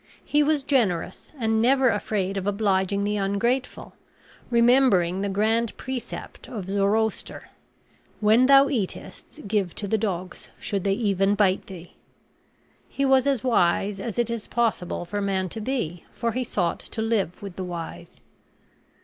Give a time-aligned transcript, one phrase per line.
[0.25, 3.93] He was generous, and was never afraid of obliging the ungrateful;
[4.49, 7.49] remembering the grand precept of Zoroaster,
[8.19, 11.93] "When thou eatest, give to the dogs, should they even bite thee."
[12.89, 16.79] He was as wise as it is possible for man to be, for he sought
[16.79, 18.19] to live with the wise.